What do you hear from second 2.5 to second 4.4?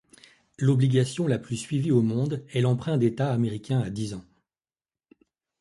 est l'emprunt d'État américain à dix ans.